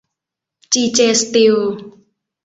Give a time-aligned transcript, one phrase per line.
[0.73, 1.55] จี เจ สตีล